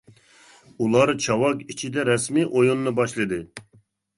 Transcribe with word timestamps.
ئۇلار 0.85 1.11
چاۋاك 1.27 1.61
ئىچىدە 1.73 2.07
رەسمىي 2.09 2.49
ئويۇننى 2.49 2.95
باشلىدى. 3.03 3.41